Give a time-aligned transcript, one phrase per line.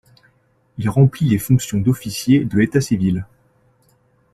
[0.79, 3.27] Il remplit les fonctions d'officier de l'état civil.